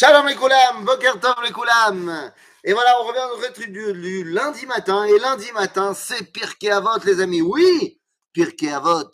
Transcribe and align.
Shalom 0.00 0.28
les 0.28 0.34
koulam, 0.34 0.86
Boker 0.86 1.20
Tov 1.20 1.44
les 1.44 1.52
koulam. 1.52 2.32
Et 2.64 2.72
voilà, 2.72 3.02
on 3.02 3.08
revient 3.08 3.34
au 3.34 3.36
rétribu 3.36 3.92
du 3.92 4.24
lundi 4.24 4.64
matin. 4.64 5.04
Et 5.04 5.18
lundi 5.18 5.52
matin, 5.52 5.92
c'est 5.92 6.32
Pirkei 6.32 6.70
Avot, 6.70 7.04
les 7.04 7.20
amis. 7.20 7.42
Oui, 7.42 8.00
Pirkei 8.32 8.70
Avot. 8.70 9.12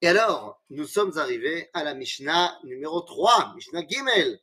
Et 0.00 0.06
alors, 0.06 0.62
nous 0.70 0.86
sommes 0.86 1.18
arrivés 1.18 1.68
à 1.74 1.82
la 1.82 1.94
Mishnah 1.94 2.56
numéro 2.62 3.00
3, 3.00 3.54
Mishnah 3.56 3.84
Gimel. 3.88 4.38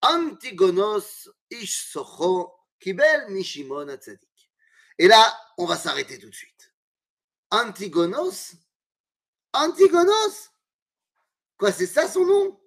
Antigonos 0.00 1.28
ish 1.50 1.92
socho 1.92 2.50
kibel 2.80 3.26
mishimon 3.28 3.88
atzadik. 3.88 4.50
Et 4.96 5.08
là, 5.08 5.38
on 5.58 5.66
va 5.66 5.76
s'arrêter 5.76 6.18
tout 6.18 6.30
de 6.30 6.34
suite. 6.34 6.72
Antigonos 7.50 8.54
Antigonos 9.52 10.48
Quoi, 11.58 11.70
c'est 11.70 11.86
ça 11.86 12.08
son 12.08 12.24
nom? 12.24 12.61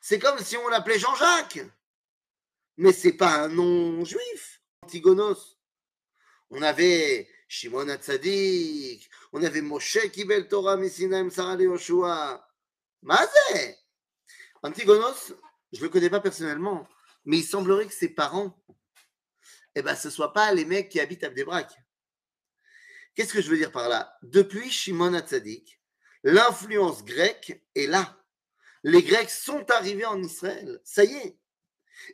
C'est 0.00 0.18
comme 0.18 0.38
si 0.38 0.56
on 0.56 0.68
l'appelait 0.68 0.98
Jean-Jacques. 0.98 1.60
Mais 2.78 2.92
c'est 2.92 3.12
pas 3.12 3.42
un 3.42 3.48
nom 3.48 4.04
juif, 4.04 4.62
Antigonos. 4.82 5.58
On 6.50 6.62
avait 6.62 7.28
Shimon 7.46 7.88
Hatzadik, 7.88 9.08
on 9.32 9.42
avait 9.42 9.60
Moshe 9.60 9.98
Kibel 10.12 10.48
Torah 10.48 10.76
Messinaim 10.76 11.30
Sarah 11.30 11.56
Yoshua. 11.56 12.46
Mazé 13.02 13.76
Antigonos, 14.62 15.32
je 15.72 15.78
ne 15.78 15.84
le 15.84 15.88
connais 15.88 16.10
pas 16.10 16.20
personnellement, 16.20 16.88
mais 17.24 17.38
il 17.38 17.44
semblerait 17.44 17.86
que 17.86 17.94
ses 17.94 18.10
parents, 18.10 18.58
eh 19.74 19.82
ben, 19.82 19.94
ce 19.94 20.08
ne 20.08 20.12
soient 20.12 20.32
pas 20.32 20.52
les 20.52 20.64
mecs 20.64 20.88
qui 20.88 21.00
habitent 21.00 21.24
à 21.24 21.28
Abdebrac. 21.28 21.72
Qu'est-ce 23.14 23.32
que 23.32 23.42
je 23.42 23.50
veux 23.50 23.56
dire 23.56 23.72
par 23.72 23.88
là? 23.88 24.16
Depuis 24.22 24.70
Shimon 24.70 25.14
Hatzadik, 25.14 25.80
l'influence 26.22 27.04
grecque 27.04 27.62
est 27.74 27.86
là 27.86 28.19
les 28.82 29.02
Grecs 29.02 29.30
sont 29.30 29.70
arrivés 29.70 30.06
en 30.06 30.22
Israël. 30.22 30.80
Ça 30.84 31.04
y 31.04 31.12
est. 31.14 31.36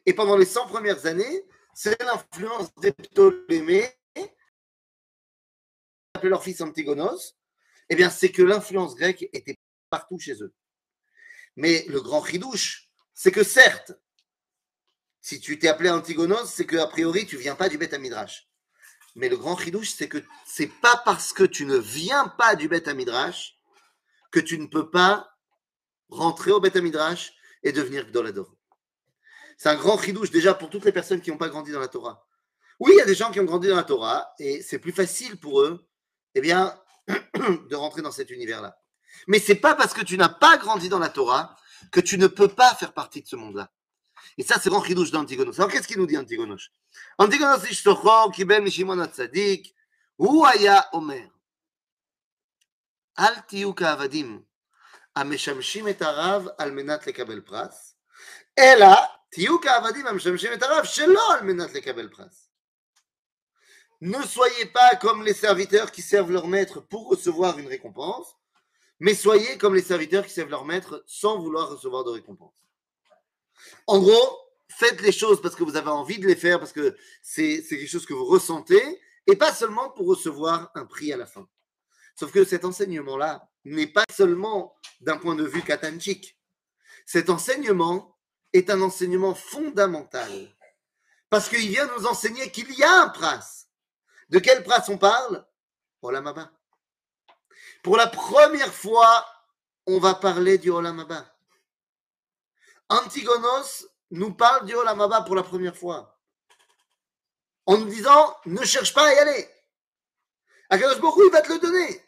Et 0.04 0.14
pendant 0.14 0.36
les 0.36 0.46
100 0.46 0.66
premières 0.66 1.06
années, 1.06 1.44
c'est 1.74 2.00
l'influence 2.02 2.74
des 2.76 2.92
Ptolémées, 2.92 3.88
appelaient 6.14 6.30
leur 6.30 6.42
fils 6.42 6.60
Antigonos, 6.60 7.36
eh 7.88 7.94
bien, 7.94 8.10
c'est 8.10 8.32
que 8.32 8.42
l'influence 8.42 8.96
grecque 8.96 9.28
était 9.32 9.58
partout 9.90 10.18
chez 10.18 10.42
eux. 10.42 10.54
Mais 11.56 11.84
le 11.88 12.00
grand 12.00 12.20
ridouche, 12.20 12.88
c'est 13.14 13.30
que 13.30 13.44
certes, 13.44 13.92
si 15.20 15.40
tu 15.40 15.58
t'es 15.58 15.68
appelé 15.68 15.90
Antigonos, 15.90 16.46
c'est 16.46 16.66
que 16.66 16.76
a 16.76 16.86
priori, 16.86 17.26
tu 17.26 17.36
viens 17.36 17.54
pas 17.54 17.68
du 17.68 17.78
Beth 17.78 17.98
Midrash. 17.98 18.48
Mais 19.14 19.28
le 19.28 19.36
grand 19.36 19.54
ridouche, 19.54 19.90
c'est 19.90 20.08
que 20.08 20.22
c'est 20.46 20.70
pas 20.80 21.02
parce 21.04 21.32
que 21.32 21.44
tu 21.44 21.64
ne 21.64 21.76
viens 21.76 22.28
pas 22.28 22.56
du 22.56 22.68
Beth 22.68 22.88
Midrash 22.88 23.58
que 24.30 24.40
tu 24.40 24.58
ne 24.58 24.66
peux 24.66 24.90
pas 24.90 25.35
rentrer 26.08 26.50
au 26.50 26.60
Beth 26.60 26.76
Midrash 26.76 27.34
et 27.62 27.72
devenir 27.72 28.06
Gdolador. 28.06 28.54
C'est 29.58 29.68
un 29.68 29.76
grand 29.76 29.98
chidouche 29.98 30.30
déjà 30.30 30.54
pour 30.54 30.70
toutes 30.70 30.84
les 30.84 30.92
personnes 30.92 31.20
qui 31.20 31.30
n'ont 31.30 31.38
pas 31.38 31.48
grandi 31.48 31.72
dans 31.72 31.80
la 31.80 31.88
Torah. 31.88 32.26
Oui, 32.78 32.92
il 32.94 32.98
y 32.98 33.02
a 33.02 33.06
des 33.06 33.14
gens 33.14 33.30
qui 33.30 33.40
ont 33.40 33.44
grandi 33.44 33.68
dans 33.68 33.76
la 33.76 33.84
Torah 33.84 34.34
et 34.38 34.62
c'est 34.62 34.78
plus 34.78 34.92
facile 34.92 35.38
pour 35.38 35.62
eux 35.62 35.88
eh 36.34 36.40
bien, 36.40 36.78
de 37.08 37.74
rentrer 37.74 38.02
dans 38.02 38.12
cet 38.12 38.30
univers-là. 38.30 38.78
Mais 39.26 39.38
c'est 39.38 39.54
pas 39.54 39.74
parce 39.74 39.94
que 39.94 40.02
tu 40.02 40.18
n'as 40.18 40.28
pas 40.28 40.58
grandi 40.58 40.88
dans 40.90 40.98
la 40.98 41.08
Torah 41.08 41.56
que 41.90 42.00
tu 42.00 42.18
ne 42.18 42.26
peux 42.26 42.48
pas 42.48 42.74
faire 42.74 42.92
partie 42.92 43.22
de 43.22 43.26
ce 43.26 43.36
monde-là. 43.36 43.72
Et 44.36 44.42
ça, 44.42 44.60
c'est 44.60 44.68
grand 44.68 44.84
chidouche 44.84 45.10
d'Antigonos. 45.10 45.54
Alors, 45.58 45.70
qu'est-ce 45.70 45.88
qu'il 45.88 45.98
nous 45.98 46.06
dit 46.06 46.18
Antigonos? 46.18 46.70
Antigonos 47.18 47.62
mishimon 48.60 48.98
atzadik, 49.00 49.74
omer. 50.18 51.30
Al 53.16 53.46
tiyu 53.46 53.72
ka'avadim. 53.72 54.44
המשמשים 55.15 55.87
את 55.87 56.01
הרב 56.01 56.47
על 56.57 56.71
מנת 56.71 57.07
לקבל 57.07 57.41
פרס, 57.41 57.95
אלא 58.59 58.87
תהיו 59.31 59.61
כעבדים 59.61 60.07
המשמשים 60.07 60.53
את 60.53 60.63
הרב 60.63 60.83
שלא 60.83 61.33
על 61.33 61.43
מנת 61.43 61.73
לקבל 61.73 62.09
פרס. 62.09 62.47
Ne 64.01 64.23
soyez 64.23 64.65
pas 64.65 64.95
comme 64.95 65.23
les 65.23 65.35
serviteurs 65.35 65.91
qui 65.91 66.01
servent 66.01 66.31
leur 66.31 66.47
maître 66.47 66.79
pour 66.79 67.07
recevoir 67.07 67.59
une 67.59 67.67
récompense, 67.67 68.35
mais 68.99 69.13
soyez 69.13 69.59
comme 69.59 69.75
les 69.75 69.83
serviteurs 69.83 70.25
qui 70.25 70.33
servent 70.33 70.49
leur 70.49 70.65
maître 70.65 71.03
sans 71.05 71.37
vouloir 71.37 71.69
recevoir 71.69 72.03
de 72.03 72.09
récompense. 72.09 72.55
En 73.85 73.99
gros, 73.99 74.39
faites 74.69 75.01
les 75.01 75.11
choses 75.11 75.39
parce 75.39 75.55
que 75.55 75.63
vous 75.63 75.75
avez 75.75 75.89
envie 75.89 76.17
de 76.17 76.25
les 76.25 76.35
faire, 76.35 76.57
parce 76.57 76.71
que 76.71 76.97
c'est 77.21 77.63
quelque 77.69 77.87
chose 77.87 78.07
que 78.07 78.15
vous 78.15 78.25
ressentez, 78.25 78.99
et 79.27 79.35
pas 79.35 79.53
seulement 79.53 79.91
pour 79.91 80.07
recevoir 80.07 80.71
un 80.73 80.85
prix 80.85 81.13
à 81.13 81.17
la 81.17 81.27
fin. 81.27 81.47
Sauf 82.15 82.31
que 82.31 82.43
cet 82.43 82.65
enseignement-là 82.65 83.47
n'est 83.65 83.87
pas 83.87 84.05
seulement 84.11 84.74
d'un 85.00 85.16
point 85.18 85.34
de 85.34 85.44
vue 85.44 85.62
katanchik. 85.62 86.38
Cet 87.04 87.30
enseignement 87.30 88.18
est 88.52 88.70
un 88.70 88.80
enseignement 88.80 89.34
fondamental. 89.34 90.30
Parce 91.30 91.48
qu'il 91.48 91.68
vient 91.68 91.86
nous 91.96 92.06
enseigner 92.06 92.50
qu'il 92.50 92.70
y 92.72 92.82
a 92.82 93.02
un 93.02 93.08
pras. 93.08 93.66
De 94.28 94.38
quel 94.38 94.62
pras 94.62 94.84
on 94.88 94.98
parle? 94.98 95.46
Olamaba. 96.02 96.50
Pour 97.82 97.96
la 97.96 98.06
première 98.06 98.72
fois, 98.72 99.26
on 99.86 99.98
va 99.98 100.14
parler 100.14 100.58
du 100.58 100.70
Olamaba. 100.70 101.32
Antigonos 102.88 103.86
nous 104.10 104.34
parle 104.34 104.66
du 104.66 104.74
Olamaba 104.74 105.22
pour 105.22 105.34
la 105.34 105.42
première 105.42 105.76
fois. 105.76 106.20
En 107.66 107.78
nous 107.78 107.86
disant, 107.86 108.36
ne 108.46 108.64
cherche 108.64 108.94
pas 108.94 109.06
à 109.06 109.14
y 109.14 109.18
aller. 109.18 109.50
Akadosh 110.70 111.00
Baruch 111.00 111.24
il 111.26 111.32
va 111.32 111.42
te 111.42 111.52
le 111.52 111.58
donner 111.58 112.06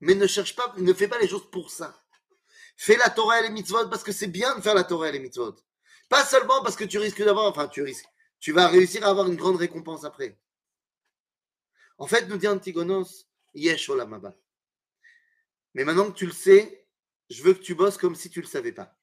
mais 0.00 0.14
ne 0.14 0.26
cherche 0.26 0.56
pas, 0.56 0.72
ne 0.76 0.92
fais 0.92 1.08
pas 1.08 1.18
les 1.18 1.28
choses 1.28 1.48
pour 1.50 1.70
ça. 1.70 1.94
Fais 2.82 2.96
la 2.96 3.10
Torah 3.10 3.40
et 3.40 3.42
les 3.42 3.50
mitzvot 3.50 3.90
parce 3.90 4.02
que 4.02 4.10
c'est 4.10 4.26
bien 4.26 4.56
de 4.56 4.62
faire 4.62 4.74
la 4.74 4.84
Torah 4.84 5.10
et 5.10 5.12
les 5.12 5.18
mitzvot. 5.18 5.54
Pas 6.08 6.24
seulement 6.24 6.62
parce 6.62 6.76
que 6.76 6.84
tu 6.84 6.96
risques 6.96 7.22
d'avoir, 7.22 7.44
enfin 7.44 7.68
tu 7.68 7.82
risques, 7.82 8.06
tu 8.38 8.52
vas 8.52 8.68
réussir 8.68 9.04
à 9.04 9.10
avoir 9.10 9.26
une 9.26 9.36
grande 9.36 9.56
récompense 9.56 10.04
après. 10.04 10.40
En 11.98 12.06
fait, 12.06 12.26
nous 12.28 12.38
dit 12.38 12.48
Antigonos, 12.48 13.26
Yesh 13.52 13.90
Olamaba. 13.90 14.34
Mais 15.74 15.84
maintenant 15.84 16.10
que 16.10 16.16
tu 16.16 16.24
le 16.24 16.32
sais, 16.32 16.88
je 17.28 17.42
veux 17.42 17.52
que 17.52 17.60
tu 17.60 17.74
bosses 17.74 17.98
comme 17.98 18.14
si 18.14 18.30
tu 18.30 18.38
ne 18.38 18.44
le 18.44 18.50
savais 18.50 18.72
pas. 18.72 18.96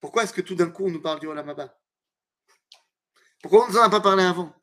Pourquoi 0.00 0.22
est-ce 0.22 0.32
que 0.32 0.40
tout 0.40 0.54
d'un 0.54 0.70
coup 0.70 0.86
on 0.86 0.90
nous 0.92 1.02
parle 1.02 1.18
du 1.18 1.26
Olamaba 1.26 1.76
Pourquoi 3.42 3.64
on 3.64 3.66
ne 3.66 3.72
nous 3.72 3.78
en 3.80 3.82
a 3.82 3.90
pas 3.90 4.00
parlé 4.00 4.22
avant? 4.22 4.54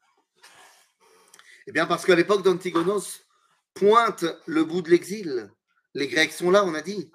Eh 1.68 1.74
bien 1.74 1.86
parce 1.86 2.06
qu'à 2.06 2.16
l'époque 2.16 2.44
d'Antigonos, 2.44 3.26
pointe 3.74 4.24
le 4.46 4.64
bout 4.64 4.82
de 4.82 4.90
l'exil. 4.90 5.52
Les 5.94 6.08
Grecs 6.08 6.32
sont 6.32 6.50
là, 6.50 6.64
on 6.64 6.74
a 6.74 6.82
dit. 6.82 7.12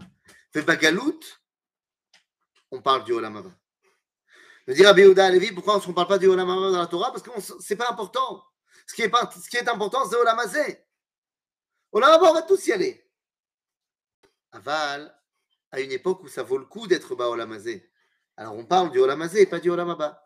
Fait 0.53 0.63
Bagalout, 0.63 1.21
on 2.71 2.83
parle 2.83 3.05
du 3.05 3.13
Olamaba. 3.13 3.51
Je 4.67 4.75
dire 4.75 4.89
à 4.89 4.93
Béouda 4.93 5.31
Lévi, 5.31 5.53
pourquoi 5.53 5.81
on 5.85 5.89
ne 5.89 5.95
parle 5.95 6.09
pas 6.09 6.19
du 6.19 6.27
Olamaba 6.27 6.71
dans 6.71 6.79
la 6.79 6.87
Torah? 6.87 7.11
Parce 7.11 7.23
que 7.23 7.31
ce 7.41 7.73
n'est 7.73 7.77
pas 7.77 7.91
important. 7.91 8.45
Ce 8.87 8.95
qui 8.95 9.03
est, 9.03 9.69
important, 9.69 10.09
c'est 10.09 10.17
Olamazé. 10.17 10.85
Olamaba, 11.91 12.31
on 12.31 12.35
va 12.35 12.43
tous 12.43 12.67
y 12.67 12.73
aller. 12.73 13.09
Aval, 14.53 15.19
à 15.71 15.81
une 15.81 15.93
époque 15.93 16.23
où 16.23 16.29
ça 16.29 16.43
vaut 16.43 16.59
le 16.59 16.67
coup 16.67 16.87
d'être 16.87 17.15
bas 17.15 17.29
Olamazé. 17.29 17.91
Alors 18.37 18.55
on 18.55 18.67
parle 18.67 18.91
du 18.91 18.99
Olamazé 18.99 19.43
et 19.43 19.47
pas 19.47 19.61
du 19.61 19.71
Olamaba. 19.71 20.23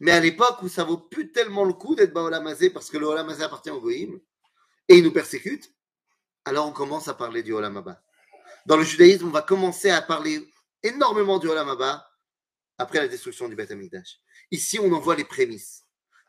Mais 0.00 0.12
à 0.12 0.20
l'époque 0.20 0.62
où 0.62 0.68
ça 0.68 0.84
vaut 0.84 0.98
plus 0.98 1.32
tellement 1.32 1.64
le 1.64 1.74
coup 1.74 1.94
d'être 1.94 2.12
bas 2.12 2.22
Olamazé 2.22 2.70
parce 2.70 2.90
que 2.90 2.96
le 2.96 3.06
Olamazé 3.06 3.44
appartient 3.44 3.70
au 3.70 3.80
Goïm 3.80 4.18
et 4.88 4.96
il 4.96 5.04
nous 5.04 5.12
persécute, 5.12 5.70
alors 6.44 6.66
on 6.66 6.72
commence 6.72 7.08
à 7.08 7.14
parler 7.14 7.42
du 7.42 7.52
Olam 7.52 7.82
Dans 8.66 8.76
le 8.76 8.84
judaïsme, 8.84 9.28
on 9.28 9.30
va 9.30 9.42
commencer 9.42 9.90
à 9.90 10.02
parler 10.02 10.46
énormément 10.82 11.38
du 11.38 11.48
Olam 11.48 11.68
après 12.78 12.98
la 12.98 13.08
destruction 13.08 13.48
du 13.48 13.54
Beth 13.54 13.70
Amikdash. 13.70 14.20
Ici, 14.50 14.78
on 14.78 14.92
en 14.92 15.00
voit 15.00 15.16
les 15.16 15.24
prémices. 15.24 15.82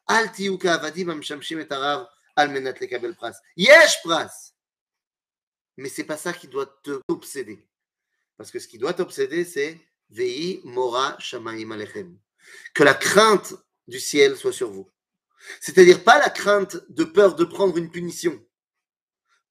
Al 0.05 0.31
avadim 0.65 1.09
amshamshim 1.09 1.59
et 1.59 1.71
arav 1.71 2.07
al 2.35 2.49
menat 2.49 2.79
lekabel 2.79 3.15
pras. 3.15 3.33
Yesh 3.57 4.01
pras. 4.03 4.53
Mais 5.75 5.89
c'est 5.89 6.05
pas 6.05 6.17
ça 6.17 6.31
qui 6.31 6.47
doit 6.47 6.79
t'obséder. 7.07 7.67
Parce 8.37 8.51
que 8.51 8.59
ce 8.59 8.67
qui 8.67 8.77
doit 8.77 8.93
t'obséder, 8.93 9.43
c'est 9.43 9.79
Vei 10.09 10.61
mora 10.63 11.17
shamaim 11.19 11.71
alechem. 11.71 12.17
Que 12.73 12.83
la 12.83 12.93
crainte 12.93 13.55
du 13.87 13.99
ciel 13.99 14.37
soit 14.37 14.53
sur 14.53 14.71
vous. 14.71 14.89
C'est-à-dire 15.59 16.03
pas 16.03 16.17
la 16.19 16.29
crainte 16.29 16.77
de 16.89 17.03
peur 17.03 17.35
de 17.35 17.43
prendre 17.43 17.77
une 17.77 17.91
punition 17.91 18.41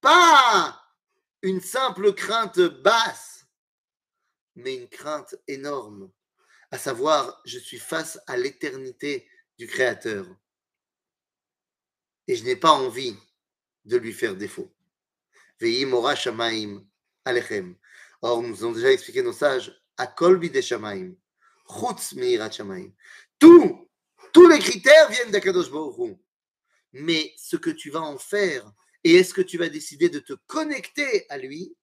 pas 0.06 0.75
une 1.46 1.60
simple 1.60 2.12
crainte 2.12 2.58
basse, 2.58 3.46
mais 4.56 4.74
une 4.74 4.88
crainte 4.88 5.36
énorme, 5.46 6.10
à 6.72 6.78
savoir, 6.78 7.40
je 7.44 7.60
suis 7.60 7.78
face 7.78 8.18
à 8.26 8.36
l'éternité 8.36 9.28
du 9.56 9.68
Créateur. 9.68 10.26
Et 12.26 12.34
je 12.34 12.42
n'ai 12.42 12.56
pas 12.56 12.72
envie 12.72 13.16
de 13.84 13.96
lui 13.96 14.12
faire 14.12 14.34
défaut. 14.34 14.74
Veillez 15.60 15.86
mora 15.86 16.16
shamaim 16.16 16.84
alechem. 17.24 17.76
Or, 18.22 18.42
nous 18.42 18.64
avons 18.64 18.72
déjà 18.72 18.90
expliqué 18.90 19.22
nos 19.22 19.32
sages, 19.32 19.72
akol 19.96 20.40
de 20.40 20.60
shamaim, 20.60 21.14
chutz 21.68 22.14
meirat 22.14 22.50
shamaim. 22.50 22.90
Tous, 23.38 23.88
tous 24.32 24.48
les 24.48 24.58
critères 24.58 25.08
viennent 25.10 25.30
d'Akadosh 25.30 25.70
Baruch 25.70 26.18
Mais 26.92 27.32
ce 27.36 27.56
que 27.56 27.70
tu 27.70 27.90
vas 27.90 28.02
en 28.02 28.18
faire, 28.18 28.68
et 29.06 29.14
est-ce 29.14 29.32
que 29.32 29.40
tu 29.40 29.56
vas 29.56 29.68
décider 29.68 30.08
de 30.08 30.18
te 30.18 30.32
connecter 30.48 31.26
à 31.28 31.38
lui? 31.38 31.76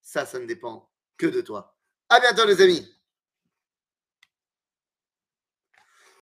Ça, 0.00 0.24
ça 0.26 0.38
ne 0.38 0.46
dépend 0.46 0.88
que 1.16 1.26
de 1.26 1.40
toi. 1.40 1.76
À 2.08 2.20
bientôt 2.20 2.46
les 2.46 2.62
amis 2.62 2.88